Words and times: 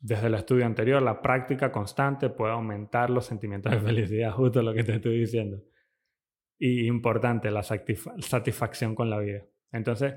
desde 0.00 0.28
el 0.28 0.34
estudio 0.34 0.64
anterior, 0.64 1.02
la 1.02 1.20
práctica 1.20 1.70
constante 1.70 2.30
puede 2.30 2.52
aumentar 2.52 3.10
los 3.10 3.26
sentimientos 3.26 3.70
de 3.70 3.80
felicidad, 3.80 4.32
justo 4.36 4.62
lo 4.62 4.72
que 4.72 4.82
te 4.82 4.94
estoy 4.94 5.20
diciendo. 5.20 5.62
Y 6.58 6.86
importante, 6.86 7.50
la 7.50 7.62
satisfacción 7.62 8.94
con 8.94 9.10
la 9.10 9.18
vida. 9.18 9.44
Entonces, 9.72 10.14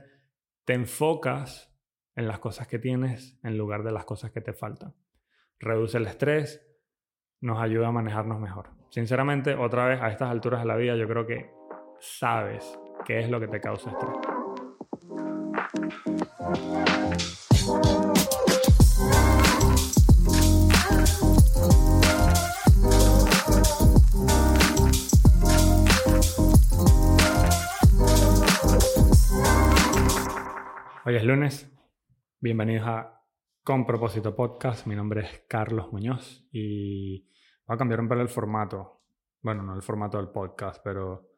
te 0.66 0.74
enfocas 0.74 1.74
en 2.16 2.28
las 2.28 2.40
cosas 2.40 2.68
que 2.68 2.80
tienes 2.80 3.40
en 3.44 3.58
lugar 3.58 3.84
de 3.84 3.92
las 3.92 4.06
cosas 4.06 4.32
que 4.32 4.42
te 4.42 4.54
faltan. 4.54 4.94
Reduce 5.60 5.98
el 5.98 6.08
estrés, 6.08 6.66
nos 7.42 7.62
ayuda 7.62 7.88
a 7.88 7.92
manejarnos 7.92 8.40
mejor. 8.40 8.70
Sinceramente, 8.90 9.56
otra 9.56 9.86
vez, 9.88 10.02
a 10.02 10.10
estas 10.10 10.30
alturas 10.30 10.62
de 10.62 10.68
la 10.68 10.76
vida, 10.76 10.96
yo 10.96 11.08
creo 11.08 11.26
que 11.26 11.50
sabes 12.00 12.78
qué 13.06 13.20
es 13.20 13.30
lo 13.30 13.40
que 13.40 13.48
te 13.48 13.60
causa 13.60 13.92
estrés. 13.92 14.18
Hoy 31.14 31.18
es 31.18 31.26
lunes, 31.26 31.72
bienvenidos 32.40 32.88
a 32.88 33.22
Con 33.64 33.86
Propósito 33.86 34.36
Podcast, 34.36 34.88
mi 34.88 34.96
nombre 34.96 35.22
es 35.22 35.44
Carlos 35.48 35.94
Muñoz 35.94 36.44
y 36.52 37.30
voy 37.68 37.76
a 37.76 37.78
cambiar 37.78 38.00
un 38.00 38.08
poco 38.08 38.22
el 38.22 38.30
formato, 38.30 39.04
bueno, 39.44 39.62
no 39.62 39.76
el 39.76 39.84
formato 39.84 40.18
del 40.18 40.30
podcast, 40.30 40.82
pero 40.84 41.30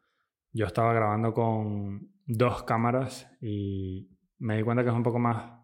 yo 0.53 0.65
estaba 0.65 0.93
grabando 0.93 1.33
con 1.33 2.09
dos 2.25 2.63
cámaras 2.63 3.29
y 3.41 4.17
me 4.37 4.55
di 4.55 4.63
cuenta 4.63 4.81
que 4.81 4.91
es 4.91 4.95
un 4.95 5.03
poco 5.03 5.19
más, 5.19 5.59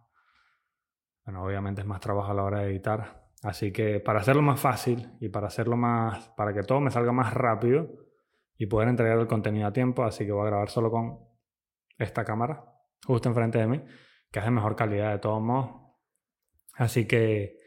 bueno, 1.23 1.45
obviamente 1.45 1.79
es 1.79 1.87
más 1.87 2.01
trabajo 2.01 2.31
a 2.31 2.34
la 2.34 2.43
hora 2.43 2.59
de 2.59 2.71
editar, 2.71 3.29
así 3.43 3.71
que 3.71 4.01
para 4.01 4.20
hacerlo 4.20 4.41
más 4.41 4.59
fácil 4.59 5.09
y 5.21 5.29
para 5.29 5.48
hacerlo 5.48 5.77
más, 5.77 6.27
para 6.35 6.53
que 6.53 6.63
todo 6.63 6.81
me 6.81 6.91
salga 6.91 7.13
más 7.13 7.34
rápido 7.34 7.87
y 8.57 8.65
poder 8.65 8.90
entregar 8.90 9.18
el 9.18 9.27
contenido 9.27 9.68
a 9.68 9.71
tiempo, 9.71 10.03
así 10.03 10.25
que 10.25 10.34
voy 10.34 10.48
a 10.48 10.49
grabar 10.49 10.70
solo 10.70 10.91
con 10.91 11.18
esta 11.98 12.25
cámara 12.25 12.71
justo 13.05 13.30
enfrente 13.30 13.57
de 13.57 13.68
mí, 13.68 13.82
que 14.32 14.40
es 14.40 14.46
de 14.46 14.52
mejor 14.52 14.76
calidad 14.76 15.12
de 15.12 15.20
todos 15.20 15.41
modos. 15.41 15.71
Así 16.74 17.05
que 17.05 17.58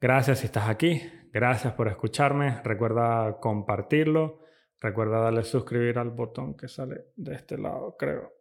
gracias 0.00 0.40
si 0.40 0.46
estás 0.46 0.68
aquí, 0.68 1.02
gracias 1.32 1.72
por 1.74 1.88
escucharme, 1.88 2.60
recuerda 2.62 3.38
compartirlo, 3.40 4.42
recuerda 4.80 5.20
darle 5.20 5.44
suscribir 5.44 5.98
al 5.98 6.10
botón 6.10 6.56
que 6.56 6.68
sale 6.68 7.06
de 7.16 7.34
este 7.34 7.58
lado, 7.58 7.96
creo, 7.98 8.32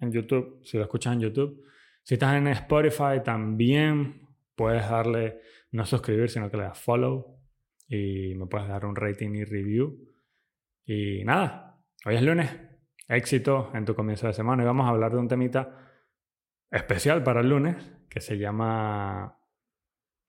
en 0.00 0.12
YouTube, 0.12 0.60
si 0.64 0.76
lo 0.76 0.84
escuchas 0.84 1.14
en 1.14 1.20
YouTube. 1.20 1.64
Si 2.02 2.14
estás 2.14 2.36
en 2.36 2.46
Spotify 2.48 3.22
también 3.24 4.26
puedes 4.54 4.88
darle, 4.88 5.40
no 5.72 5.84
suscribir, 5.84 6.30
sino 6.30 6.50
que 6.50 6.56
le 6.56 6.62
das 6.64 6.78
follow 6.78 7.38
y 7.86 8.34
me 8.34 8.46
puedes 8.46 8.68
dar 8.68 8.84
un 8.84 8.96
rating 8.96 9.34
y 9.34 9.44
review. 9.44 9.98
Y 10.84 11.22
nada, 11.24 11.78
hoy 12.06 12.16
es 12.16 12.22
lunes, 12.22 12.50
éxito 13.08 13.70
en 13.74 13.84
tu 13.84 13.94
comienzo 13.94 14.26
de 14.26 14.32
semana. 14.32 14.62
Y 14.62 14.66
vamos 14.66 14.86
a 14.86 14.90
hablar 14.90 15.12
de 15.12 15.18
un 15.18 15.28
temita 15.28 15.90
especial 16.70 17.22
para 17.22 17.40
el 17.40 17.48
lunes 17.48 17.76
que 18.08 18.20
se 18.20 18.38
llama 18.38 19.38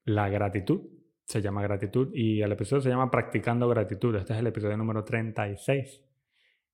la 0.05 0.29
gratitud. 0.29 0.81
Se 1.25 1.41
llama 1.41 1.61
gratitud 1.61 2.09
y 2.13 2.41
el 2.41 2.51
episodio 2.51 2.81
se 2.81 2.89
llama 2.89 3.11
Practicando 3.11 3.67
gratitud. 3.69 4.15
Este 4.15 4.33
es 4.33 4.39
el 4.39 4.47
episodio 4.47 4.77
número 4.77 5.03
36. 5.03 6.03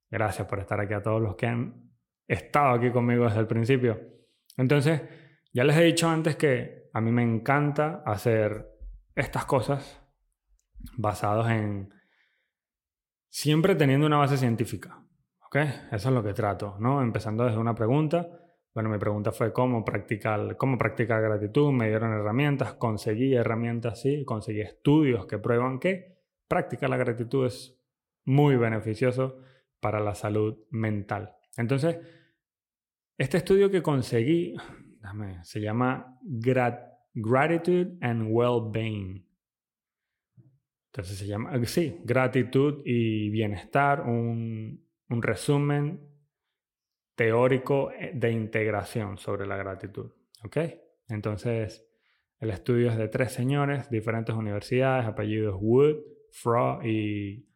Gracias 0.09 0.47
por 0.47 0.59
estar 0.59 0.79
aquí 0.79 0.93
a 0.93 1.01
todos 1.01 1.21
los 1.21 1.35
que 1.35 1.47
han 1.47 1.91
estado 2.27 2.75
aquí 2.75 2.91
conmigo 2.91 3.25
desde 3.25 3.39
el 3.39 3.47
principio. 3.47 3.99
Entonces, 4.55 5.01
ya 5.51 5.63
les 5.65 5.75
he 5.75 5.83
dicho 5.83 6.07
antes 6.07 6.37
que 6.37 6.89
a 6.93 7.01
mí 7.01 7.11
me 7.11 7.23
encanta 7.23 8.01
hacer 8.05 8.65
estas 9.15 9.45
cosas 9.45 10.01
basados 10.97 11.49
en 11.49 11.93
siempre 13.29 13.75
teniendo 13.75 14.07
una 14.07 14.17
base 14.17 14.37
científica. 14.37 15.04
Eso 15.63 16.09
es 16.09 16.13
lo 16.13 16.23
que 16.23 16.33
trato, 16.33 16.75
¿no? 16.79 17.01
Empezando 17.01 17.45
desde 17.45 17.57
una 17.57 17.75
pregunta. 17.75 18.27
Bueno, 18.73 18.89
mi 18.89 18.97
pregunta 18.97 19.31
fue 19.31 19.53
cómo 19.53 19.85
practicar, 19.85 20.57
cómo 20.57 20.77
practicar 20.77 21.21
gratitud. 21.21 21.71
Me 21.71 21.87
dieron 21.87 22.11
herramientas, 22.11 22.73
conseguí 22.73 23.33
herramientas, 23.33 24.01
sí, 24.01 24.25
conseguí 24.25 24.61
estudios 24.61 25.25
que 25.27 25.37
prueban 25.37 25.79
que 25.79 26.17
practicar 26.47 26.89
la 26.89 26.97
gratitud 26.97 27.45
es 27.45 27.79
muy 28.25 28.57
beneficioso 28.57 29.39
para 29.79 29.99
la 29.99 30.15
salud 30.15 30.57
mental. 30.71 31.35
Entonces, 31.57 31.99
este 33.17 33.37
estudio 33.37 33.71
que 33.71 33.81
conseguí 33.81 34.55
se 35.43 35.61
llama 35.61 36.19
Gratitude 36.23 37.97
and 38.01 38.27
Well-Being. 38.29 39.25
Entonces 40.91 41.17
se 41.17 41.27
llama, 41.27 41.51
sí, 41.65 41.99
gratitud 42.03 42.81
y 42.85 43.29
bienestar, 43.29 44.01
un, 44.01 44.84
un 45.09 45.21
resumen 45.21 46.09
teórico 47.15 47.91
eh, 47.91 48.11
de 48.13 48.31
integración 48.31 49.17
sobre 49.17 49.45
la 49.45 49.57
gratitud. 49.57 50.11
¿Ok? 50.43 50.57
Entonces, 51.07 51.87
el 52.39 52.49
estudio 52.49 52.89
es 52.91 52.97
de 52.97 53.07
tres 53.07 53.31
señores, 53.31 53.89
diferentes 53.89 54.35
universidades, 54.35 55.05
apellidos 55.05 55.57
Wood, 55.59 55.97
Froh 56.31 56.83
y 56.83 57.47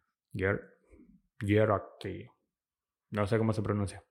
Gerardi. 1.39 2.27
No 3.11 3.27
sé 3.27 3.37
cómo 3.37 3.53
se 3.53 3.61
pronuncia. 3.61 4.03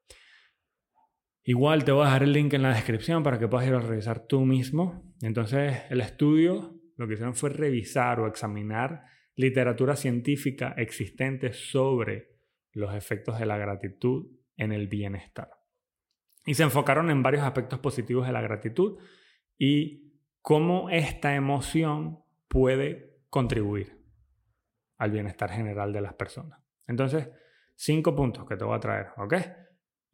Igual 1.44 1.84
te 1.84 1.92
voy 1.92 2.02
a 2.02 2.06
dejar 2.06 2.24
el 2.24 2.32
link 2.32 2.52
en 2.52 2.62
la 2.62 2.74
descripción 2.74 3.22
para 3.22 3.38
que 3.38 3.48
puedas 3.48 3.66
ir 3.66 3.74
a 3.74 3.80
revisar 3.80 4.26
tú 4.26 4.44
mismo. 4.44 5.14
Entonces, 5.22 5.82
el 5.88 6.00
estudio 6.00 6.78
lo 6.96 7.06
que 7.06 7.14
hicieron 7.14 7.34
fue 7.34 7.50
revisar 7.50 8.20
o 8.20 8.26
examinar 8.26 9.04
literatura 9.36 9.96
científica 9.96 10.74
existente 10.76 11.52
sobre 11.52 12.37
los 12.78 12.94
efectos 12.94 13.38
de 13.38 13.46
la 13.46 13.58
gratitud 13.58 14.26
en 14.56 14.72
el 14.72 14.88
bienestar. 14.88 15.50
Y 16.44 16.54
se 16.54 16.62
enfocaron 16.62 17.10
en 17.10 17.22
varios 17.22 17.42
aspectos 17.42 17.78
positivos 17.80 18.26
de 18.26 18.32
la 18.32 18.40
gratitud 18.40 18.98
y 19.58 20.14
cómo 20.40 20.88
esta 20.90 21.34
emoción 21.34 22.20
puede 22.48 23.20
contribuir 23.28 23.98
al 24.96 25.10
bienestar 25.10 25.50
general 25.50 25.92
de 25.92 26.00
las 26.00 26.14
personas. 26.14 26.60
Entonces, 26.86 27.28
cinco 27.74 28.16
puntos 28.16 28.46
que 28.46 28.56
te 28.56 28.64
voy 28.64 28.76
a 28.76 28.80
traer, 28.80 29.08
¿ok? 29.18 29.34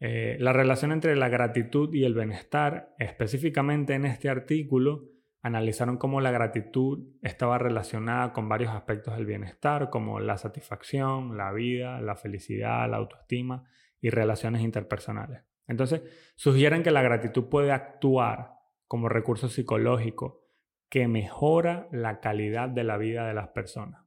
Eh, 0.01 0.37
la 0.41 0.53
relación 0.53 0.93
entre 0.93 1.17
la 1.17 1.29
gratitud 1.29 1.95
y 1.95 2.05
el 2.05 2.15
bienestar, 2.15 2.95
específicamente 2.99 3.95
en 3.95 4.05
este 4.05 4.29
artículo, 4.29 5.14
analizaron 5.45 5.99
cómo 5.99 6.23
la 6.23 6.31
gratitud 6.31 7.07
estaba 7.21 7.59
relacionada 7.59 8.33
con 8.33 8.49
varios 8.49 8.73
aspectos 8.73 9.15
del 9.15 9.27
bienestar, 9.27 9.91
como 9.91 10.19
la 10.19 10.39
satisfacción, 10.39 11.37
la 11.37 11.53
vida, 11.53 12.01
la 12.01 12.17
felicidad, 12.17 12.89
la 12.89 12.97
autoestima 12.97 13.69
y 14.01 14.09
relaciones 14.09 14.63
interpersonales. 14.63 15.43
Entonces, 15.69 16.03
sugieren 16.35 16.83
que 16.83 16.91
la 16.91 17.03
gratitud 17.03 17.51
puede 17.51 17.73
actuar 17.73 18.55
como 18.89 19.11
recurso 19.11 19.51
psicológico 19.51 20.47
que 20.89 21.09
mejora 21.09 21.89
la 21.93 22.21
calidad 22.21 22.71
de 22.71 22.85
la 22.85 22.97
vida 22.97 23.29
de 23.29 23.35
las 23.35 23.49
personas. 23.49 24.03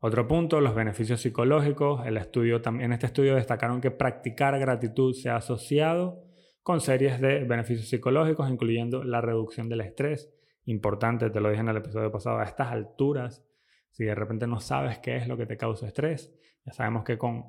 Otro 0.00 0.28
punto, 0.28 0.60
los 0.60 0.74
beneficios 0.74 1.22
psicológicos. 1.22 2.06
El 2.06 2.18
estudio, 2.18 2.60
en 2.62 2.92
este 2.92 3.06
estudio 3.06 3.34
destacaron 3.34 3.80
que 3.80 3.90
practicar 3.90 4.58
gratitud 4.58 5.14
se 5.14 5.30
ha 5.30 5.36
asociado 5.36 6.25
con 6.66 6.80
series 6.80 7.20
de 7.20 7.44
beneficios 7.44 7.88
psicológicos, 7.88 8.50
incluyendo 8.50 9.04
la 9.04 9.20
reducción 9.20 9.68
del 9.68 9.82
estrés. 9.82 10.34
Importante, 10.64 11.30
te 11.30 11.40
lo 11.40 11.48
dije 11.48 11.60
en 11.60 11.68
el 11.68 11.76
episodio 11.76 12.10
pasado, 12.10 12.40
a 12.40 12.42
estas 12.42 12.72
alturas, 12.72 13.46
si 13.92 14.04
de 14.04 14.16
repente 14.16 14.48
no 14.48 14.58
sabes 14.58 14.98
qué 14.98 15.14
es 15.14 15.28
lo 15.28 15.36
que 15.36 15.46
te 15.46 15.56
causa 15.56 15.86
estrés, 15.86 16.34
ya 16.64 16.72
sabemos 16.72 17.04
que 17.04 17.18
con 17.18 17.44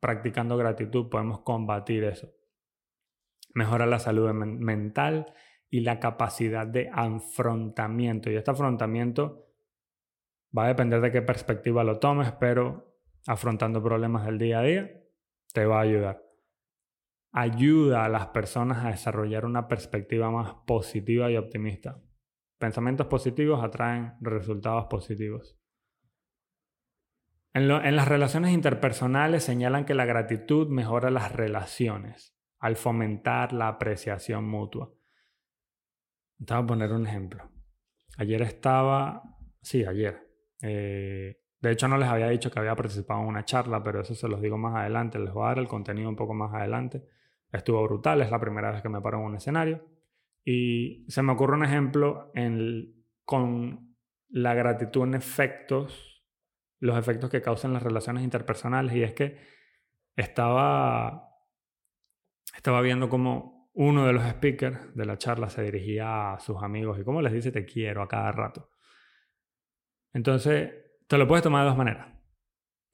practicando 0.00 0.56
gratitud 0.56 1.10
podemos 1.10 1.40
combatir 1.40 2.04
eso. 2.04 2.32
Mejora 3.52 3.84
la 3.84 3.98
salud 3.98 4.32
mental 4.32 5.34
y 5.68 5.80
la 5.80 6.00
capacidad 6.00 6.66
de 6.66 6.88
afrontamiento. 6.90 8.30
Y 8.30 8.36
este 8.36 8.52
afrontamiento 8.52 9.50
va 10.56 10.64
a 10.64 10.68
depender 10.68 11.02
de 11.02 11.12
qué 11.12 11.20
perspectiva 11.20 11.84
lo 11.84 11.98
tomes, 11.98 12.32
pero 12.40 12.96
afrontando 13.26 13.82
problemas 13.82 14.24
del 14.24 14.38
día 14.38 14.60
a 14.60 14.62
día 14.62 14.90
te 15.52 15.66
va 15.66 15.80
a 15.80 15.82
ayudar 15.82 16.25
ayuda 17.32 18.04
a 18.04 18.08
las 18.08 18.28
personas 18.28 18.84
a 18.84 18.88
desarrollar 18.88 19.44
una 19.44 19.68
perspectiva 19.68 20.30
más 20.30 20.54
positiva 20.66 21.30
y 21.30 21.36
optimista. 21.36 22.00
Pensamientos 22.58 23.06
positivos 23.06 23.62
atraen 23.62 24.14
resultados 24.20 24.86
positivos. 24.86 25.58
En, 27.52 27.68
las 27.68 28.08
relaciones 28.08 28.52
interpersonales 28.52 29.44
señalan 29.44 29.86
que 29.86 29.94
la 29.94 30.04
gratitud 30.04 30.68
mejora 30.68 31.10
las 31.10 31.32
relaciones 31.32 32.36
al 32.58 32.76
fomentar 32.76 33.54
la 33.54 33.68
apreciación 33.68 34.46
mutua. 34.46 34.92
Te 36.44 36.52
voy 36.52 36.62
a 36.62 36.66
poner 36.66 36.92
un 36.92 37.06
ejemplo. 37.06 37.50
Ayer 38.18 38.42
estaba, 38.42 39.22
sí, 39.62 39.86
ayer. 39.86 40.28
Eh, 40.60 41.40
de 41.60 41.70
hecho, 41.70 41.88
no 41.88 41.96
les 41.96 42.08
había 42.08 42.28
dicho 42.28 42.50
que 42.50 42.58
había 42.58 42.76
participado 42.76 43.22
en 43.22 43.28
una 43.28 43.46
charla, 43.46 43.82
pero 43.82 44.02
eso 44.02 44.14
se 44.14 44.28
los 44.28 44.42
digo 44.42 44.58
más 44.58 44.76
adelante. 44.76 45.18
Les 45.18 45.32
voy 45.32 45.44
a 45.44 45.48
dar 45.48 45.58
el 45.58 45.68
contenido 45.68 46.10
un 46.10 46.16
poco 46.16 46.34
más 46.34 46.52
adelante. 46.54 47.04
Estuvo 47.56 47.82
brutal, 47.84 48.22
es 48.22 48.30
la 48.30 48.40
primera 48.40 48.70
vez 48.70 48.82
que 48.82 48.88
me 48.88 49.00
paro 49.00 49.18
en 49.18 49.24
un 49.24 49.36
escenario 49.36 49.84
Y 50.44 51.04
se 51.08 51.22
me 51.22 51.32
ocurre 51.32 51.54
un 51.54 51.64
ejemplo 51.64 52.32
con 53.24 53.96
la 54.28 54.54
gratitud 54.54 55.04
en 55.04 55.14
efectos, 55.14 56.24
los 56.78 56.98
efectos 56.98 57.30
que 57.30 57.42
causan 57.42 57.72
las 57.72 57.82
relaciones 57.82 58.22
interpersonales. 58.22 58.94
Y 58.94 59.02
es 59.02 59.12
que 59.12 59.38
estaba, 60.16 61.30
estaba 62.54 62.80
viendo 62.80 63.08
cómo 63.08 63.70
uno 63.74 64.06
de 64.06 64.12
los 64.12 64.24
speakers 64.24 64.94
de 64.94 65.04
la 65.04 65.18
charla 65.18 65.50
se 65.50 65.62
dirigía 65.62 66.34
a 66.34 66.40
sus 66.40 66.62
amigos 66.62 66.98
y 66.98 67.04
cómo 67.04 67.20
les 67.20 67.32
dice 67.32 67.52
te 67.52 67.66
quiero 67.66 68.02
a 68.02 68.08
cada 68.08 68.32
rato. 68.32 68.70
Entonces, 70.12 70.72
te 71.06 71.18
lo 71.18 71.28
puedes 71.28 71.42
tomar 71.42 71.62
de 71.62 71.68
dos 71.68 71.76
maneras. 71.76 72.08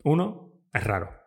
Uno, 0.03 0.53
es 0.73 0.85
raro. 0.85 1.22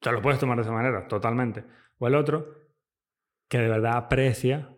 Te 0.00 0.12
lo 0.12 0.22
puedes 0.22 0.38
tomar 0.38 0.56
de 0.56 0.62
esa 0.62 0.72
manera, 0.72 1.08
totalmente. 1.08 1.64
O 1.98 2.06
el 2.06 2.14
otro, 2.14 2.54
que 3.48 3.58
de 3.58 3.68
verdad 3.68 3.96
aprecia 3.96 4.76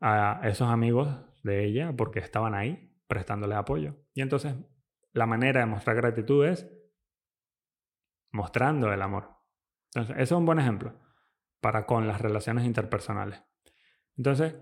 a 0.00 0.40
esos 0.44 0.68
amigos 0.68 1.08
de 1.42 1.64
ella 1.64 1.92
porque 1.96 2.20
estaban 2.20 2.54
ahí 2.54 2.92
prestándole 3.06 3.54
apoyo. 3.54 3.96
Y 4.14 4.22
entonces, 4.22 4.54
la 5.12 5.26
manera 5.26 5.60
de 5.60 5.66
mostrar 5.66 5.96
gratitud 5.96 6.46
es 6.46 6.70
mostrando 8.30 8.92
el 8.92 9.02
amor. 9.02 9.30
Entonces, 9.94 10.16
eso 10.16 10.34
es 10.36 10.38
un 10.38 10.46
buen 10.46 10.60
ejemplo 10.60 10.94
para 11.60 11.86
con 11.86 12.06
las 12.06 12.20
relaciones 12.20 12.64
interpersonales. 12.64 13.42
Entonces, 14.16 14.56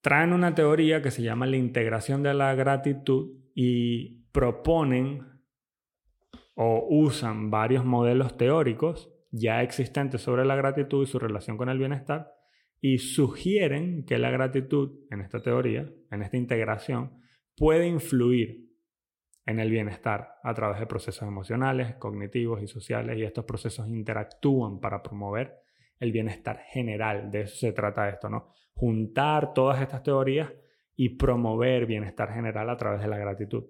traen 0.00 0.32
una 0.32 0.54
teoría 0.54 1.02
que 1.02 1.10
se 1.10 1.22
llama 1.22 1.46
la 1.46 1.56
integración 1.56 2.22
de 2.22 2.34
la 2.34 2.54
gratitud 2.54 3.36
y 3.54 4.24
proponen 4.32 5.42
o 6.54 6.86
usan 6.88 7.50
varios 7.50 7.84
modelos 7.84 8.36
teóricos 8.36 9.10
ya 9.32 9.62
existentes 9.62 10.20
sobre 10.20 10.44
la 10.44 10.54
gratitud 10.54 11.02
y 11.02 11.06
su 11.06 11.18
relación 11.18 11.56
con 11.56 11.68
el 11.68 11.78
bienestar 11.78 12.30
y 12.80 12.98
sugieren 12.98 14.04
que 14.04 14.18
la 14.18 14.30
gratitud 14.30 15.00
en 15.10 15.22
esta 15.22 15.40
teoría, 15.40 15.90
en 16.10 16.22
esta 16.22 16.36
integración, 16.36 17.18
puede 17.56 17.88
influir 17.88 18.68
en 19.46 19.58
el 19.58 19.70
bienestar 19.70 20.34
a 20.42 20.54
través 20.54 20.78
de 20.78 20.86
procesos 20.86 21.26
emocionales, 21.26 21.94
cognitivos 21.96 22.62
y 22.62 22.66
sociales 22.66 23.18
y 23.18 23.24
estos 23.24 23.44
procesos 23.44 23.88
interactúan 23.88 24.78
para 24.78 25.02
promover 25.02 25.56
el 25.98 26.12
bienestar 26.12 26.60
general. 26.70 27.30
De 27.30 27.42
eso 27.42 27.56
se 27.56 27.72
trata 27.72 28.08
esto, 28.08 28.28
¿no? 28.28 28.52
Juntar 28.74 29.54
todas 29.54 29.80
estas 29.80 30.02
teorías 30.02 30.52
y 30.94 31.16
promover 31.16 31.86
bienestar 31.86 32.32
general 32.32 32.68
a 32.68 32.76
través 32.76 33.00
de 33.00 33.08
la 33.08 33.18
gratitud. 33.18 33.64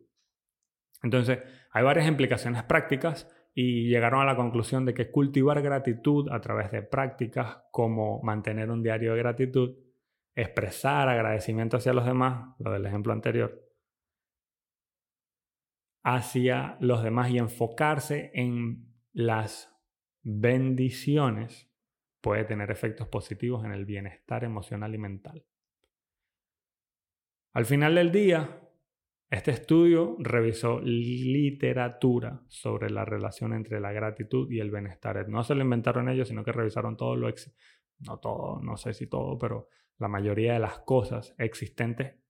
Entonces, 1.03 1.39
hay 1.71 1.85
varias 1.85 2.07
implicaciones 2.07 2.63
prácticas 2.65 3.29
y 3.55 3.89
llegaron 3.89 4.23
a 4.23 4.25
la 4.25 4.37
conclusión 4.37 4.85
de 4.85 4.95
que 4.95 5.11
cultivar 5.11 5.61
gratitud 5.63 6.31
a 6.31 6.41
través 6.41 6.71
de 6.71 6.83
prácticas 6.83 7.65
como 7.71 8.23
mantener 8.23 8.71
un 8.71 8.83
diario 8.83 9.13
de 9.13 9.19
gratitud, 9.19 9.77
expresar 10.35 11.09
agradecimiento 11.09 11.77
hacia 11.77 11.93
los 11.93 12.07
demás, 12.07 12.55
lo 12.59 12.73
del 12.73 12.87
ejemplo 12.87 13.13
anterior, 13.13 13.63
hacia 16.03 16.77
los 16.81 17.03
demás 17.03 17.31
y 17.31 17.39
enfocarse 17.39 18.31
en 18.35 18.93
las 19.13 19.71
bendiciones 20.23 21.71
puede 22.21 22.45
tener 22.45 22.71
efectos 22.71 23.09
positivos 23.09 23.65
en 23.65 23.73
el 23.73 23.85
bienestar 23.85 24.45
emocional 24.45 24.95
y 24.95 24.99
mental. 24.99 25.45
Al 27.53 27.67
final 27.67 27.97
del 27.97 28.13
día, 28.13 28.62
este 29.33 29.51
estudio 29.51 30.15
revisó 30.19 30.79
literatura 30.83 32.43
sobre 32.49 32.91
la 32.91 33.07
relación 33.07 33.55
entre 33.55 33.81
la 33.81 33.91
gratitud 33.91 34.51
y 34.51 34.61
el 34.61 34.71
bienestar. 34.71 35.27
No 35.27 35.43
se 35.43 35.55
lo 35.55 35.63
inventaron 35.63 36.11
ellos, 36.11 36.29
sino 36.29 36.45
que 36.45 36.53
revisaron 36.53 36.99
todo 36.99 37.17
lo 37.17 37.31
no 38.01 38.19
todo, 38.19 38.61
no 38.61 38.77
sé 38.77 38.93
si 38.93 39.07
todo, 39.07 39.39
pero 39.39 39.71
la 39.97 40.09
mayoría 40.09 40.53
de 40.53 40.59
las 40.59 40.81
cosas 40.81 41.35
existentes 41.39 42.21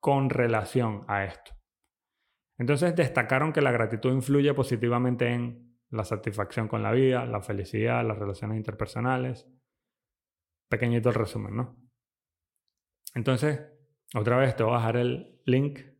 con 0.00 0.30
relación 0.30 1.04
a 1.06 1.26
esto. 1.26 1.52
Entonces 2.58 2.96
destacaron 2.96 3.52
que 3.52 3.60
la 3.60 3.70
gratitud 3.70 4.12
influye 4.12 4.52
positivamente 4.52 5.28
en 5.28 5.78
la 5.90 6.04
satisfacción 6.04 6.66
con 6.66 6.82
la 6.82 6.90
vida, 6.90 7.24
la 7.24 7.40
felicidad, 7.40 8.04
las 8.04 8.18
relaciones 8.18 8.56
interpersonales. 8.56 9.46
Pequeñito 10.68 11.10
el 11.10 11.14
resumen, 11.14 11.54
¿no? 11.54 11.76
Entonces, 13.14 13.60
otra 14.16 14.38
vez 14.38 14.56
te 14.56 14.64
voy 14.64 14.74
a 14.74 14.78
dejar 14.78 14.96
el 14.96 15.40
link 15.44 15.91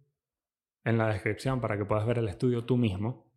en 0.84 0.98
la 0.98 1.08
descripción 1.08 1.60
para 1.60 1.76
que 1.76 1.84
puedas 1.84 2.06
ver 2.06 2.18
el 2.18 2.28
estudio 2.28 2.64
tú 2.64 2.76
mismo. 2.76 3.30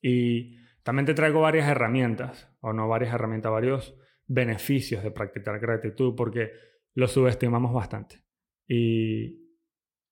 Y 0.00 0.58
también 0.82 1.06
te 1.06 1.14
traigo 1.14 1.40
varias 1.40 1.68
herramientas, 1.68 2.48
o 2.60 2.72
no 2.72 2.88
varias 2.88 3.14
herramientas, 3.14 3.50
varios 3.50 3.96
beneficios 4.26 5.02
de 5.02 5.10
practicar 5.10 5.58
gratitud, 5.58 6.14
porque 6.16 6.52
lo 6.94 7.08
subestimamos 7.08 7.72
bastante. 7.72 8.22
Y 8.66 9.46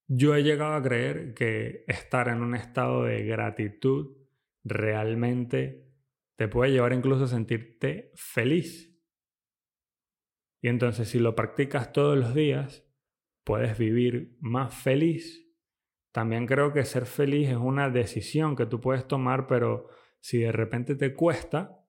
yo 0.07 0.35
he 0.35 0.43
llegado 0.43 0.75
a 0.75 0.83
creer 0.83 1.35
que 1.35 1.85
estar 1.87 2.29
en 2.29 2.43
un 2.43 2.55
estado 2.55 3.05
de 3.05 3.25
gratitud 3.25 4.17
realmente 4.65 5.85
te 6.37 6.49
puede 6.49 6.73
llevar 6.73 6.93
incluso 6.93 7.25
a 7.25 7.29
sentirte 7.29 8.13
feliz. 8.15 8.93
Y 10.61 10.69
entonces 10.69 11.09
si 11.09 11.19
lo 11.19 11.35
practicas 11.35 11.93
todos 11.93 12.19
los 12.19 12.35
días, 12.35 12.85
puedes 13.45 13.79
vivir 13.79 14.37
más 14.41 14.75
feliz. 14.75 15.44
También 16.15 16.47
creo 16.47 16.73
que 16.73 16.85
ser 16.85 17.07
feliz 17.07 17.49
es 17.49 17.57
una 17.57 17.91
decisión 17.91 18.55
que 18.55 18.67
tú 18.67 18.81
puedes 18.81 19.09
tomar, 19.09 19.49
pero 19.49 19.89
si 20.21 20.39
de 20.39 20.53
repente 20.53 20.95
te 20.95 21.13
cuesta, 21.13 21.81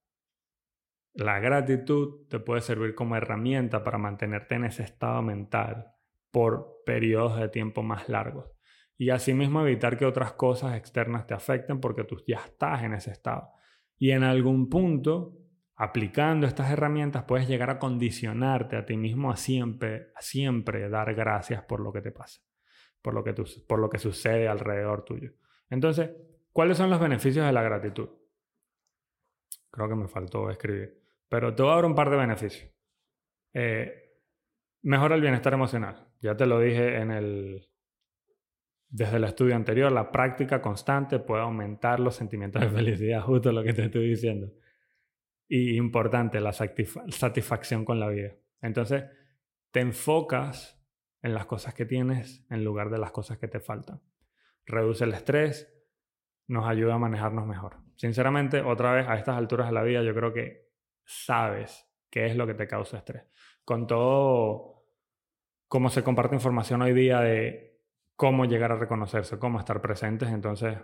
la 1.13 1.37
gratitud 1.37 2.27
te 2.27 2.39
puede 2.39 2.61
servir 2.61 2.95
como 2.95 3.15
herramienta 3.15 3.83
para 3.83 3.99
mantenerte 3.99 4.55
en 4.55 4.65
ese 4.65 4.81
estado 4.81 5.21
mental 5.21 5.91
por 6.31 6.81
periodos 6.87 7.39
de 7.39 7.49
tiempo 7.49 7.83
más 7.83 8.09
largos. 8.09 8.49
Y 8.97 9.11
asimismo 9.11 9.61
evitar 9.61 9.95
que 9.95 10.07
otras 10.07 10.33
cosas 10.33 10.75
externas 10.75 11.27
te 11.27 11.35
afecten 11.35 11.79
porque 11.79 12.03
tú 12.03 12.17
ya 12.25 12.37
estás 12.37 12.81
en 12.81 12.95
ese 12.95 13.11
estado. 13.11 13.51
Y 13.99 14.09
en 14.09 14.23
algún 14.23 14.69
punto, 14.69 15.37
aplicando 15.75 16.47
estas 16.47 16.71
herramientas, 16.71 17.25
puedes 17.25 17.47
llegar 17.47 17.69
a 17.69 17.77
condicionarte 17.77 18.75
a 18.75 18.87
ti 18.87 18.97
mismo 18.97 19.29
a 19.29 19.37
siempre, 19.37 20.07
a 20.15 20.21
siempre 20.23 20.89
dar 20.89 21.13
gracias 21.13 21.61
por 21.61 21.79
lo 21.79 21.93
que 21.93 22.01
te 22.01 22.11
pasa, 22.11 22.41
por 23.05 23.13
lo 23.13 23.23
que, 23.23 23.35
por 23.67 23.77
lo 23.77 23.87
que 23.87 23.99
sucede 23.99 24.47
alrededor 24.47 25.05
tuyo. 25.05 25.31
Entonces, 25.69 26.09
¿cuáles 26.51 26.75
son 26.75 26.89
los 26.89 26.99
beneficios 26.99 27.45
de 27.45 27.51
la 27.51 27.61
gratitud? 27.61 28.09
Creo 29.69 29.87
que 29.87 29.93
me 29.93 30.07
faltó 30.07 30.49
escribir. 30.49 31.03
Pero 31.29 31.53
te 31.53 31.61
voy 31.61 31.71
a 31.71 31.75
dar 31.75 31.85
un 31.85 31.93
par 31.93 32.09
de 32.09 32.17
beneficios. 32.17 32.67
Eh, 33.53 34.11
mejora 34.81 35.13
el 35.13 35.21
bienestar 35.21 35.53
emocional. 35.53 36.07
Ya 36.19 36.35
te 36.35 36.47
lo 36.47 36.59
dije 36.59 36.97
en 36.97 37.11
el, 37.11 37.69
desde 38.89 39.17
el 39.17 39.25
estudio 39.25 39.55
anterior, 39.55 39.91
la 39.91 40.11
práctica 40.11 40.63
constante 40.63 41.19
puede 41.19 41.43
aumentar 41.43 41.99
los 41.99 42.15
sentimientos 42.15 42.59
de 42.59 42.69
felicidad, 42.69 43.21
justo 43.23 43.51
lo 43.51 43.61
que 43.61 43.73
te 43.73 43.85
estoy 43.85 44.09
diciendo. 44.09 44.51
Y 45.47 45.77
importante, 45.77 46.41
la 46.41 46.53
satisfacción 46.53 47.85
con 47.85 47.99
la 47.99 48.07
vida. 48.07 48.33
Entonces, 48.63 49.03
te 49.69 49.81
enfocas 49.81 50.74
en 51.25 51.33
las 51.33 51.47
cosas 51.47 51.73
que 51.73 51.85
tienes 51.85 52.45
en 52.51 52.63
lugar 52.63 52.91
de 52.91 52.99
las 52.99 53.11
cosas 53.11 53.39
que 53.39 53.47
te 53.47 53.59
faltan. 53.59 53.99
Reduce 54.63 55.05
el 55.05 55.13
estrés, 55.13 55.73
nos 56.47 56.67
ayuda 56.67 56.93
a 56.93 56.99
manejarnos 56.99 57.47
mejor. 57.47 57.77
Sinceramente, 57.95 58.61
otra 58.61 58.91
vez, 58.93 59.07
a 59.07 59.15
estas 59.15 59.35
alturas 59.35 59.67
de 59.67 59.73
la 59.73 59.81
vida, 59.81 60.03
yo 60.03 60.13
creo 60.13 60.31
que 60.31 60.69
sabes 61.03 61.89
qué 62.11 62.27
es 62.27 62.35
lo 62.35 62.45
que 62.45 62.53
te 62.53 62.67
causa 62.67 62.97
estrés. 62.97 63.23
Con 63.63 63.87
todo 63.87 64.85
cómo 65.67 65.89
se 65.89 66.03
comparte 66.03 66.35
información 66.35 66.83
hoy 66.83 66.93
día 66.93 67.21
de 67.21 67.81
cómo 68.15 68.45
llegar 68.45 68.71
a 68.71 68.75
reconocerse, 68.77 69.39
cómo 69.39 69.57
estar 69.57 69.81
presentes. 69.81 70.29
Entonces, 70.29 70.77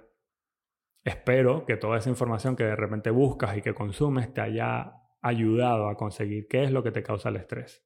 espero 1.04 1.68
que 1.68 1.78
toda 1.78 2.00
esa 2.00 2.10
información 2.10 2.56
que 2.56 2.64
de 2.64 2.76
repente 2.76 3.12
buscas 3.12 3.56
y 3.56 3.62
que 3.62 3.76
consumes 3.76 4.34
te 4.34 4.42
haya 4.42 4.94
ayudado 5.22 5.88
a 5.88 5.96
conseguir 5.96 6.48
qué 6.48 6.64
es 6.64 6.72
lo 6.72 6.82
que 6.82 6.92
te 6.92 7.04
causa 7.04 7.30
el 7.30 7.36
estrés. 7.36 7.86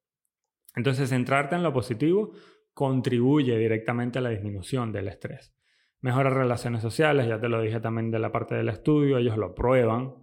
Entonces, 0.75 1.10
centrarte 1.10 1.55
en 1.55 1.63
lo 1.63 1.74
positivo 1.74 2.34
contribuye 2.74 3.58
directamente 3.58 4.20
a 4.20 4.22
la 4.22 4.29
disminución 4.29 4.91
del 4.91 5.08
estrés. 5.08 5.55
Mejora 6.01 6.29
relaciones 6.29 6.82
sociales, 6.82 7.27
ya 7.27 7.39
te 7.39 7.50
lo 7.50 7.62
dije 7.62 7.79
también 7.79 8.12
de 8.12 8.20
la 8.20 8.32
parte 8.32 8.55
del 8.55 8.70
estudio, 8.70 9.17
ellos 9.17 9.38
lo 9.38 9.55
prueban. 9.55 10.13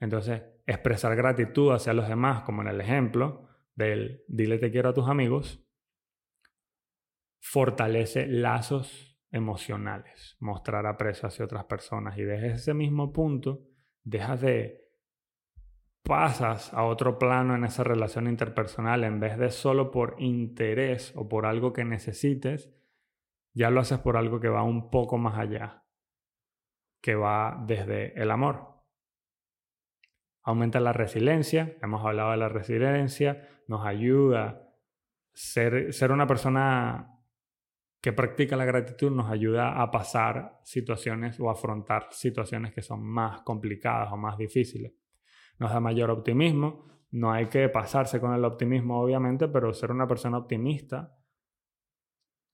Entonces, 0.00 0.42
expresar 0.66 1.16
gratitud 1.16 1.72
hacia 1.72 1.92
los 1.92 2.08
demás, 2.08 2.42
como 2.42 2.62
en 2.62 2.68
el 2.68 2.80
ejemplo 2.80 3.48
del 3.74 4.22
dile 4.28 4.58
te 4.58 4.70
quiero 4.70 4.90
a 4.90 4.94
tus 4.94 5.08
amigos, 5.08 5.62
fortalece 7.40 8.26
lazos 8.26 9.20
emocionales, 9.30 10.36
mostrar 10.40 10.86
aprecio 10.86 11.28
hacia 11.28 11.44
otras 11.44 11.64
personas 11.64 12.16
y 12.18 12.22
desde 12.22 12.52
ese 12.52 12.74
mismo 12.74 13.12
punto 13.12 13.66
dejas 14.02 14.40
de 14.40 14.85
pasas 16.06 16.72
a 16.72 16.84
otro 16.84 17.18
plano 17.18 17.54
en 17.56 17.64
esa 17.64 17.82
relación 17.82 18.28
interpersonal 18.28 19.02
en 19.04 19.18
vez 19.18 19.36
de 19.38 19.50
solo 19.50 19.90
por 19.90 20.14
interés 20.18 21.12
o 21.16 21.28
por 21.28 21.46
algo 21.46 21.72
que 21.72 21.84
necesites, 21.84 22.70
ya 23.52 23.70
lo 23.70 23.80
haces 23.80 23.98
por 23.98 24.16
algo 24.16 24.38
que 24.38 24.48
va 24.48 24.62
un 24.62 24.90
poco 24.90 25.18
más 25.18 25.38
allá, 25.38 25.84
que 27.00 27.16
va 27.16 27.62
desde 27.66 28.20
el 28.20 28.30
amor. 28.30 28.84
Aumenta 30.42 30.78
la 30.78 30.92
resiliencia, 30.92 31.76
hemos 31.82 32.04
hablado 32.04 32.30
de 32.30 32.36
la 32.36 32.48
resiliencia, 32.48 33.48
nos 33.66 33.84
ayuda 33.84 34.62
ser, 35.32 35.92
ser 35.92 36.12
una 36.12 36.26
persona 36.26 37.16
que 38.00 38.12
practica 38.12 38.54
la 38.56 38.64
gratitud 38.64 39.10
nos 39.10 39.28
ayuda 39.28 39.82
a 39.82 39.90
pasar 39.90 40.60
situaciones 40.62 41.40
o 41.40 41.50
afrontar 41.50 42.06
situaciones 42.12 42.72
que 42.72 42.82
son 42.82 43.02
más 43.02 43.40
complicadas 43.40 44.12
o 44.12 44.16
más 44.16 44.38
difíciles. 44.38 44.92
Nos 45.58 45.72
da 45.72 45.80
mayor 45.80 46.10
optimismo. 46.10 46.86
No 47.10 47.32
hay 47.32 47.46
que 47.46 47.68
pasarse 47.68 48.20
con 48.20 48.34
el 48.34 48.44
optimismo, 48.44 49.00
obviamente, 49.00 49.48
pero 49.48 49.72
ser 49.72 49.90
una 49.90 50.06
persona 50.06 50.38
optimista 50.38 51.16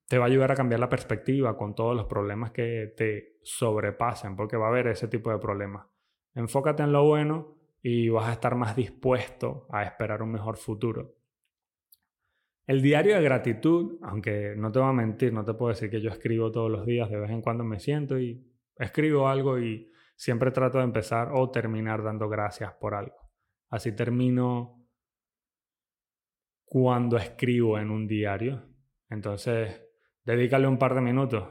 te 0.07 0.17
va 0.17 0.25
a 0.25 0.27
ayudar 0.27 0.51
a 0.51 0.55
cambiar 0.55 0.79
la 0.79 0.89
perspectiva 0.89 1.57
con 1.57 1.73
todos 1.73 1.95
los 1.95 2.05
problemas 2.05 2.51
que 2.51 2.93
te 2.95 3.39
sobrepasen, 3.41 4.35
porque 4.35 4.57
va 4.57 4.67
a 4.67 4.69
haber 4.69 4.87
ese 4.87 5.07
tipo 5.07 5.31
de 5.31 5.39
problemas. 5.39 5.87
Enfócate 6.35 6.83
en 6.83 6.91
lo 6.91 7.03
bueno 7.05 7.57
y 7.81 8.09
vas 8.09 8.29
a 8.29 8.33
estar 8.33 8.55
más 8.55 8.75
dispuesto 8.75 9.67
a 9.69 9.83
esperar 9.83 10.21
un 10.21 10.31
mejor 10.31 10.57
futuro. 10.57 11.15
El 12.65 12.81
diario 12.81 13.15
de 13.15 13.21
gratitud, 13.21 13.97
aunque 14.03 14.53
no 14.55 14.71
te 14.71 14.79
voy 14.79 14.89
a 14.89 14.93
mentir, 14.93 15.33
no 15.33 15.43
te 15.43 15.53
puedo 15.53 15.69
decir 15.69 15.89
que 15.89 15.99
yo 15.99 16.09
escribo 16.09 16.51
todos 16.51 16.71
los 16.71 16.85
días, 16.85 17.09
de 17.09 17.19
vez 17.19 17.29
en 17.29 17.41
cuando 17.41 17.65
me 17.65 17.79
siento 17.79 18.17
y 18.19 18.41
escribo 18.77 19.27
algo 19.27 19.59
y 19.59 19.91
siempre 20.15 20.51
trato 20.51 20.77
de 20.77 20.85
empezar 20.85 21.29
o 21.33 21.49
terminar 21.51 22.03
dando 22.03 22.29
gracias 22.29 22.73
por 22.73 22.95
algo. 22.95 23.31
Así 23.69 23.95
termino 23.95 24.87
cuando 26.65 27.17
escribo 27.17 27.77
en 27.77 27.91
un 27.91 28.07
diario. 28.07 28.63
Entonces, 29.09 29.81
dedícale 30.23 30.67
un 30.67 30.77
par 30.77 30.95
de 30.95 31.01
minutos. 31.01 31.47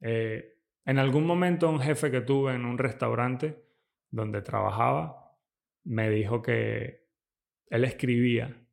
Eh, 0.00 0.54
en 0.84 0.98
algún 0.98 1.26
momento 1.26 1.68
un 1.68 1.80
jefe 1.80 2.10
que 2.10 2.20
tuve 2.20 2.54
en 2.54 2.64
un 2.64 2.78
restaurante 2.78 3.64
donde 4.10 4.42
trabajaba 4.42 5.38
me 5.84 6.10
dijo 6.10 6.42
que 6.42 7.08
él 7.68 7.84
escribía 7.84 8.66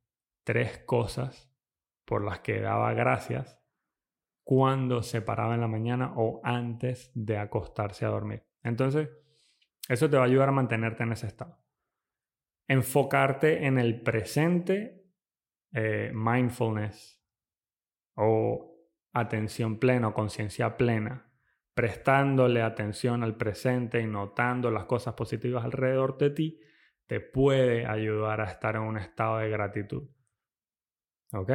tres 0.43 0.79
cosas 0.79 1.51
por 2.05 2.24
las 2.24 2.39
que 2.39 2.60
daba 2.60 2.93
gracias 2.93 3.60
cuando 4.43 5.03
se 5.03 5.21
paraba 5.21 5.55
en 5.55 5.62
la 5.62 5.67
mañana 5.67 6.13
o 6.15 6.41
antes 6.43 7.12
de 7.13 7.38
acostarse 7.38 8.05
a 8.05 8.10
dormir. 8.10 8.43
Entonces, 8.63 9.10
eso 9.88 10.09
te 10.09 10.17
va 10.17 10.23
a 10.23 10.25
ayudar 10.25 10.50
a 10.50 10.53
mantenerte 10.53 11.03
en 11.03 11.11
ese 11.11 11.27
estado. 11.27 11.57
Enfocarte 12.67 13.65
en 13.65 13.77
el 13.77 14.01
presente, 14.01 15.05
eh, 15.73 16.11
mindfulness 16.13 17.21
o 18.15 18.71
atención 19.13 19.79
plena 19.79 20.09
o 20.09 20.13
conciencia 20.13 20.77
plena, 20.77 21.31
prestándole 21.73 22.61
atención 22.61 23.23
al 23.23 23.38
presente 23.38 24.01
y 24.01 24.07
notando 24.07 24.71
las 24.71 24.85
cosas 24.85 25.13
positivas 25.15 25.65
alrededor 25.65 26.17
de 26.17 26.29
ti, 26.29 26.59
te 27.07 27.19
puede 27.19 27.85
ayudar 27.85 28.41
a 28.41 28.45
estar 28.45 28.75
en 28.75 28.83
un 28.83 28.97
estado 28.97 29.39
de 29.39 29.50
gratitud. 29.50 30.09
¿Ok? 31.33 31.51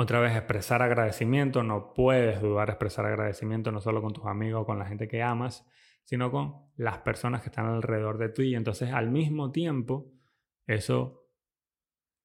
Otra 0.00 0.20
vez, 0.20 0.36
expresar 0.36 0.80
agradecimiento. 0.80 1.64
No 1.64 1.92
puedes 1.92 2.40
dudar 2.40 2.68
expresar 2.68 3.04
agradecimiento 3.04 3.72
no 3.72 3.80
solo 3.80 4.00
con 4.00 4.12
tus 4.12 4.26
amigos 4.26 4.64
con 4.64 4.78
la 4.78 4.86
gente 4.86 5.08
que 5.08 5.24
amas, 5.24 5.66
sino 6.04 6.30
con 6.30 6.70
las 6.76 6.98
personas 6.98 7.42
que 7.42 7.48
están 7.48 7.66
alrededor 7.66 8.16
de 8.16 8.28
ti. 8.28 8.42
Y 8.44 8.54
entonces, 8.54 8.92
al 8.92 9.10
mismo 9.10 9.50
tiempo, 9.50 10.12
eso 10.68 11.26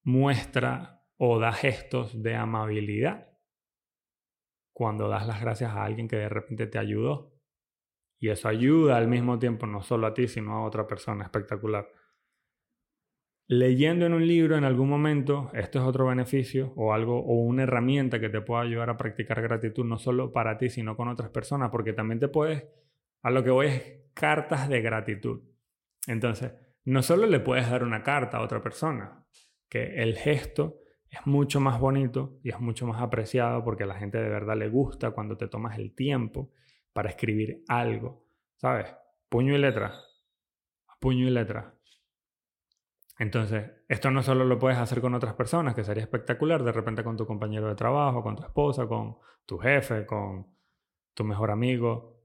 muestra 0.03 1.03
o 1.17 1.39
da 1.39 1.51
gestos 1.51 2.21
de 2.21 2.35
amabilidad 2.35 3.27
cuando 4.71 5.09
das 5.09 5.25
las 5.25 5.41
gracias 5.41 5.71
a 5.71 5.83
alguien 5.83 6.07
que 6.07 6.17
de 6.17 6.29
repente 6.29 6.67
te 6.67 6.77
ayudó. 6.77 7.33
Y 8.19 8.29
eso 8.29 8.49
ayuda 8.49 8.97
al 8.97 9.07
mismo 9.07 9.39
tiempo 9.39 9.65
no 9.65 9.81
solo 9.81 10.05
a 10.05 10.13
ti, 10.13 10.27
sino 10.27 10.53
a 10.53 10.63
otra 10.63 10.85
persona. 10.85 11.23
Espectacular 11.23 11.89
leyendo 13.59 14.05
en 14.05 14.13
un 14.13 14.27
libro 14.27 14.57
en 14.57 14.63
algún 14.63 14.89
momento, 14.89 15.49
esto 15.53 15.79
es 15.79 15.85
otro 15.85 16.07
beneficio 16.07 16.73
o 16.75 16.93
algo 16.93 17.19
o 17.19 17.35
una 17.35 17.63
herramienta 17.63 18.19
que 18.19 18.29
te 18.29 18.41
pueda 18.41 18.61
ayudar 18.61 18.89
a 18.89 18.97
practicar 18.97 19.41
gratitud 19.41 19.85
no 19.85 19.97
solo 19.97 20.31
para 20.31 20.57
ti, 20.57 20.69
sino 20.69 20.95
con 20.95 21.07
otras 21.07 21.29
personas, 21.29 21.69
porque 21.71 21.93
también 21.93 22.19
te 22.19 22.27
puedes, 22.27 22.65
a 23.21 23.31
lo 23.31 23.43
que 23.43 23.49
voy 23.49 23.67
es 23.67 23.93
cartas 24.13 24.69
de 24.69 24.81
gratitud. 24.81 25.41
Entonces, 26.07 26.53
no 26.85 27.01
solo 27.01 27.27
le 27.27 27.39
puedes 27.39 27.69
dar 27.69 27.83
una 27.83 28.03
carta 28.03 28.37
a 28.37 28.41
otra 28.41 28.61
persona, 28.61 29.25
que 29.69 30.01
el 30.01 30.17
gesto 30.17 30.79
es 31.09 31.25
mucho 31.25 31.59
más 31.59 31.79
bonito 31.79 32.39
y 32.43 32.49
es 32.49 32.59
mucho 32.59 32.87
más 32.87 33.01
apreciado 33.01 33.63
porque 33.63 33.83
a 33.83 33.87
la 33.87 33.95
gente 33.95 34.17
de 34.17 34.29
verdad 34.29 34.57
le 34.57 34.69
gusta 34.69 35.11
cuando 35.11 35.37
te 35.37 35.47
tomas 35.47 35.77
el 35.77 35.93
tiempo 35.95 36.51
para 36.91 37.09
escribir 37.09 37.63
algo, 37.67 38.25
¿sabes? 38.57 38.93
Puño 39.29 39.55
y 39.55 39.59
letra, 39.59 39.93
puño 40.99 41.27
y 41.27 41.31
letra, 41.31 41.75
entonces, 43.23 43.71
esto 43.87 44.11
no 44.11 44.21
solo 44.21 44.43
lo 44.43 44.59
puedes 44.59 44.77
hacer 44.77 44.99
con 44.99 45.13
otras 45.13 45.33
personas, 45.33 45.73
que 45.73 45.85
sería 45.85 46.03
espectacular, 46.03 46.61
de 46.61 46.73
repente 46.73 47.05
con 47.05 47.15
tu 47.15 47.25
compañero 47.25 47.69
de 47.69 47.75
trabajo, 47.75 48.21
con 48.21 48.35
tu 48.35 48.43
esposa, 48.43 48.85
con 48.85 49.17
tu 49.45 49.57
jefe, 49.59 50.05
con 50.05 50.53
tu 51.13 51.23
mejor 51.23 51.49
amigo, 51.49 52.21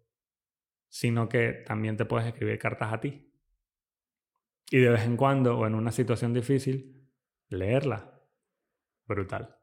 sino 0.89 1.29
que 1.29 1.63
también 1.65 1.97
te 1.97 2.05
puedes 2.05 2.27
escribir 2.27 2.59
cartas 2.59 2.93
a 2.93 2.99
ti. 2.99 3.33
Y 4.73 4.79
de 4.79 4.91
vez 4.91 5.05
en 5.05 5.17
cuando, 5.17 5.57
o 5.57 5.69
en 5.69 5.77
una 5.77 5.93
situación 5.93 6.35
difícil, 6.35 7.09
leerla. 7.49 8.21
Brutal. 9.07 9.57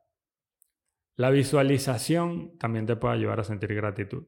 La 1.17 1.31
visualización 1.31 2.57
también 2.57 2.85
te 2.85 2.95
puede 2.95 3.15
ayudar 3.15 3.41
a 3.41 3.43
sentir 3.43 3.75
gratitud. 3.75 4.25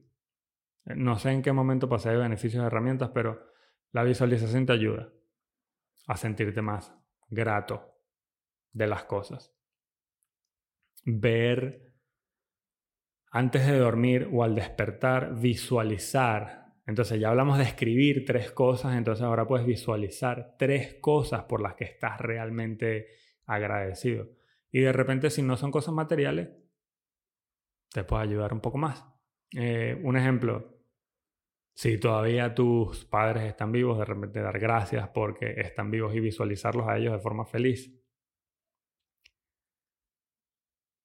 No 0.84 1.18
sé 1.18 1.30
en 1.30 1.40
qué 1.40 1.52
momento 1.52 1.88
pasé 1.88 2.10
de 2.10 2.18
beneficios 2.18 2.60
de 2.62 2.66
herramientas, 2.66 3.12
pero 3.14 3.46
la 3.92 4.02
visualización 4.02 4.66
te 4.66 4.74
ayuda 4.74 5.10
a 6.08 6.16
sentirte 6.16 6.62
más 6.62 6.92
grato 7.28 7.94
de 8.72 8.86
las 8.88 9.04
cosas. 9.04 9.54
Ver 11.04 11.92
antes 13.30 13.66
de 13.66 13.78
dormir 13.78 14.28
o 14.32 14.42
al 14.42 14.54
despertar, 14.54 15.38
visualizar. 15.38 16.74
Entonces 16.86 17.20
ya 17.20 17.28
hablamos 17.28 17.58
de 17.58 17.64
escribir 17.64 18.24
tres 18.24 18.50
cosas, 18.50 18.96
entonces 18.96 19.22
ahora 19.22 19.46
puedes 19.46 19.66
visualizar 19.66 20.56
tres 20.58 20.96
cosas 21.00 21.44
por 21.44 21.60
las 21.60 21.74
que 21.74 21.84
estás 21.84 22.18
realmente 22.18 23.08
agradecido. 23.44 24.30
Y 24.72 24.80
de 24.80 24.92
repente 24.92 25.28
si 25.28 25.42
no 25.42 25.58
son 25.58 25.70
cosas 25.70 25.92
materiales, 25.92 26.48
te 27.90 28.04
puede 28.04 28.22
ayudar 28.22 28.54
un 28.54 28.60
poco 28.60 28.78
más. 28.78 29.04
Eh, 29.54 30.00
un 30.02 30.16
ejemplo, 30.16 30.77
si 31.78 31.96
todavía 31.96 32.56
tus 32.56 33.04
padres 33.04 33.44
están 33.44 33.70
vivos, 33.70 34.00
de 34.00 34.04
repente 34.04 34.42
dar 34.42 34.58
gracias 34.58 35.10
porque 35.10 35.60
están 35.60 35.92
vivos 35.92 36.12
y 36.12 36.18
visualizarlos 36.18 36.88
a 36.88 36.96
ellos 36.96 37.12
de 37.12 37.20
forma 37.20 37.46
feliz. 37.46 37.96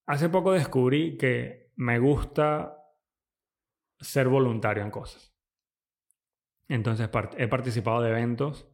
Hace 0.08 0.30
poco 0.30 0.54
descubrí 0.54 1.16
que 1.16 1.72
me 1.76 2.00
gusta 2.00 2.76
ser 4.00 4.28
voluntario 4.30 4.84
en 4.84 4.90
cosas. 4.90 5.38
Entonces 6.68 7.08
he 7.38 7.48
participado 7.48 8.02
de 8.02 8.10
eventos, 8.10 8.68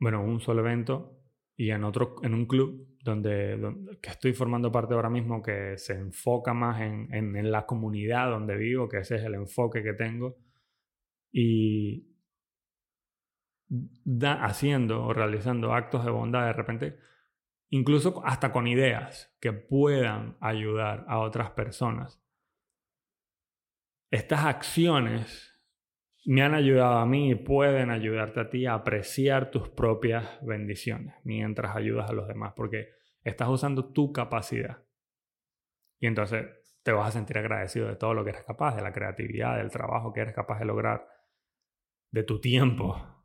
bueno, 0.00 0.22
un 0.22 0.40
solo 0.40 0.62
evento 0.62 1.21
y 1.62 1.70
en 1.70 1.84
otro, 1.84 2.16
en 2.24 2.34
un 2.34 2.46
club 2.46 2.98
donde, 3.04 3.56
que 4.02 4.10
estoy 4.10 4.32
formando 4.32 4.72
parte 4.72 4.94
ahora 4.94 5.08
mismo 5.08 5.40
que 5.40 5.78
se 5.78 5.92
enfoca 5.92 6.52
más 6.52 6.80
en, 6.80 7.14
en, 7.14 7.52
la 7.52 7.66
comunidad 7.66 8.30
donde 8.30 8.56
vivo, 8.56 8.88
que 8.88 8.98
ese 8.98 9.14
es 9.14 9.22
el 9.22 9.34
enfoque 9.34 9.80
que 9.80 9.92
tengo, 9.92 10.38
y 11.30 12.08
da, 13.68 14.44
haciendo 14.44 15.04
o 15.04 15.12
realizando 15.12 15.72
actos 15.72 16.04
de 16.04 16.10
bondad 16.10 16.46
de 16.46 16.52
repente, 16.52 16.98
incluso 17.70 18.26
hasta 18.26 18.50
con 18.50 18.66
ideas 18.66 19.32
que 19.40 19.52
puedan 19.52 20.36
ayudar 20.40 21.04
a 21.06 21.20
otras 21.20 21.52
personas. 21.52 22.20
Estas 24.10 24.46
acciones 24.46 25.51
me 26.24 26.42
han 26.42 26.54
ayudado 26.54 26.98
a 26.98 27.06
mí 27.06 27.30
y 27.30 27.34
pueden 27.34 27.90
ayudarte 27.90 28.40
a 28.40 28.50
ti 28.50 28.66
a 28.66 28.74
apreciar 28.74 29.50
tus 29.50 29.68
propias 29.68 30.38
bendiciones 30.42 31.14
mientras 31.24 31.74
ayudas 31.74 32.08
a 32.08 32.12
los 32.12 32.28
demás, 32.28 32.52
porque 32.56 32.90
estás 33.22 33.48
usando 33.48 33.92
tu 33.92 34.12
capacidad. 34.12 34.84
Y 35.98 36.06
entonces 36.06 36.46
te 36.82 36.92
vas 36.92 37.08
a 37.08 37.12
sentir 37.12 37.38
agradecido 37.38 37.88
de 37.88 37.96
todo 37.96 38.14
lo 38.14 38.24
que 38.24 38.30
eres 38.30 38.44
capaz, 38.44 38.74
de 38.76 38.82
la 38.82 38.92
creatividad, 38.92 39.56
del 39.56 39.70
trabajo 39.70 40.12
que 40.12 40.20
eres 40.20 40.34
capaz 40.34 40.58
de 40.58 40.64
lograr, 40.64 41.06
de 42.10 42.22
tu 42.24 42.40
tiempo. 42.40 43.24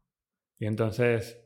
Y 0.59 0.65
entonces, 0.65 1.43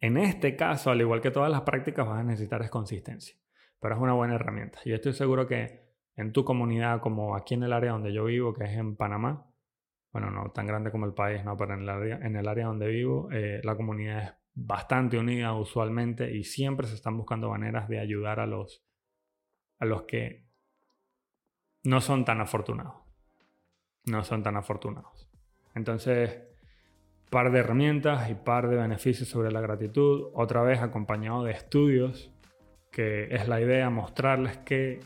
en 0.00 0.16
este 0.16 0.56
caso, 0.56 0.90
al 0.90 1.00
igual 1.00 1.20
que 1.20 1.30
todas 1.30 1.50
las 1.50 1.62
prácticas, 1.62 2.06
vas 2.06 2.20
a 2.20 2.24
necesitar 2.24 2.62
es 2.62 2.70
consistencia. 2.70 3.36
Pero 3.80 3.94
es 3.94 4.00
una 4.00 4.12
buena 4.12 4.34
herramienta. 4.34 4.78
Y 4.84 4.92
estoy 4.92 5.12
seguro 5.12 5.46
que 5.46 5.82
en 6.16 6.32
tu 6.32 6.44
comunidad, 6.44 7.00
como 7.00 7.34
aquí 7.34 7.54
en 7.54 7.62
el 7.62 7.72
área 7.72 7.92
donde 7.92 8.12
yo 8.12 8.24
vivo, 8.24 8.52
que 8.52 8.64
es 8.64 8.72
en 8.72 8.96
Panamá, 8.96 9.51
bueno, 10.12 10.30
no 10.30 10.50
tan 10.50 10.66
grande 10.66 10.90
como 10.90 11.06
el 11.06 11.14
país, 11.14 11.44
no, 11.44 11.56
pero 11.56 11.74
en 11.74 11.80
el 11.80 11.88
área, 11.88 12.16
en 12.22 12.36
el 12.36 12.46
área 12.46 12.66
donde 12.66 12.88
vivo, 12.88 13.28
eh, 13.32 13.60
la 13.64 13.76
comunidad 13.76 14.22
es 14.22 14.32
bastante 14.54 15.18
unida 15.18 15.54
usualmente 15.54 16.30
y 16.34 16.44
siempre 16.44 16.86
se 16.86 16.94
están 16.94 17.16
buscando 17.16 17.48
maneras 17.48 17.88
de 17.88 17.98
ayudar 17.98 18.38
a 18.38 18.46
los, 18.46 18.84
a 19.78 19.86
los 19.86 20.02
que 20.02 20.44
no 21.84 22.00
son 22.00 22.24
tan 22.24 22.40
afortunados. 22.40 22.96
No 24.04 24.24
son 24.24 24.42
tan 24.42 24.56
afortunados. 24.56 25.30
Entonces, 25.74 26.42
par 27.30 27.50
de 27.50 27.60
herramientas 27.60 28.28
y 28.30 28.34
par 28.34 28.68
de 28.68 28.76
beneficios 28.76 29.28
sobre 29.28 29.50
la 29.50 29.60
gratitud, 29.60 30.30
otra 30.34 30.62
vez 30.62 30.80
acompañado 30.80 31.44
de 31.44 31.52
estudios 31.52 32.32
que 32.90 33.34
es 33.34 33.48
la 33.48 33.60
idea, 33.60 33.88
mostrarles 33.88 34.58
que 34.58 35.00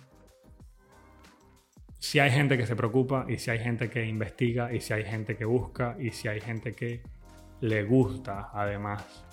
si 1.98 2.18
hay 2.18 2.30
gente 2.30 2.56
que 2.56 2.66
se 2.66 2.76
preocupa 2.76 3.26
y 3.28 3.38
si 3.38 3.50
hay 3.50 3.58
gente 3.58 3.90
que 3.90 4.04
investiga 4.04 4.72
y 4.72 4.80
si 4.80 4.92
hay 4.92 5.04
gente 5.04 5.36
que 5.36 5.44
busca 5.44 5.96
y 5.98 6.10
si 6.10 6.28
hay 6.28 6.40
gente 6.40 6.72
que 6.74 7.02
le 7.60 7.84
gusta 7.84 8.50
además 8.52 9.24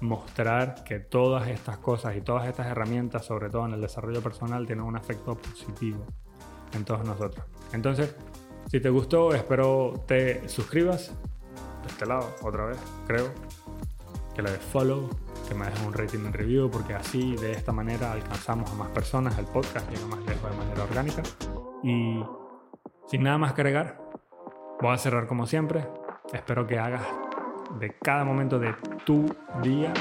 mostrar 0.00 0.84
que 0.84 1.00
todas 1.00 1.48
estas 1.48 1.78
cosas 1.78 2.16
y 2.16 2.20
todas 2.20 2.46
estas 2.46 2.66
herramientas, 2.66 3.24
sobre 3.24 3.48
todo 3.48 3.66
en 3.66 3.72
el 3.72 3.80
desarrollo 3.80 4.22
personal, 4.22 4.66
tienen 4.66 4.84
un 4.84 4.96
efecto 4.96 5.36
positivo 5.36 6.04
en 6.74 6.84
todos 6.84 7.04
nosotros. 7.04 7.44
Entonces, 7.72 8.14
si 8.70 8.80
te 8.80 8.90
gustó, 8.90 9.34
espero 9.34 10.04
te 10.06 10.48
suscribas 10.48 11.12
de 11.82 11.88
este 11.88 12.06
lado 12.06 12.34
otra 12.42 12.66
vez, 12.66 12.78
creo. 13.06 13.32
Que 14.34 14.42
le 14.42 14.50
des 14.50 14.60
follow, 14.60 15.08
que 15.48 15.54
me 15.54 15.64
dejes 15.64 15.80
un 15.86 15.94
rating 15.94 16.18
en 16.26 16.32
review, 16.32 16.70
porque 16.70 16.92
así 16.92 17.36
de 17.36 17.52
esta 17.52 17.72
manera 17.72 18.12
alcanzamos 18.12 18.70
a 18.70 18.74
más 18.74 18.90
personas, 18.90 19.38
el 19.38 19.46
podcast 19.46 19.90
llega 19.90 20.06
más 20.06 20.20
lejos 20.26 20.50
de 20.50 20.56
manera 20.58 20.82
orgánica. 20.82 21.22
Y 21.82 22.24
sin 23.06 23.22
nada 23.22 23.38
más 23.38 23.52
que 23.52 23.60
agregar, 23.62 24.00
voy 24.80 24.92
a 24.92 24.98
cerrar 24.98 25.26
como 25.26 25.46
siempre. 25.46 25.86
Espero 26.32 26.66
que 26.66 26.78
hagas 26.78 27.06
de 27.78 27.96
cada 27.98 28.24
momento 28.24 28.58
de 28.58 28.74
tu 29.04 29.34
día 29.62 29.92